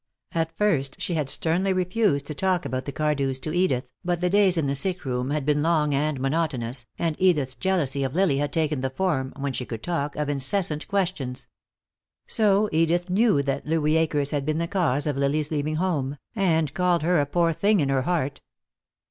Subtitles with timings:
[0.33, 4.31] At first she had sternly refused to talk about the Cardews to Edith, but the
[4.31, 8.37] days in the sick room had been long and monotonous, and Edith's jealousy of Lily
[8.39, 11.45] had taken the form, when she could talk, of incessant questions.
[12.25, 16.73] So Edith knew that Louis Akers had been the cause of Lily's leaving home, and
[16.73, 18.41] called her a poor thing in her heart.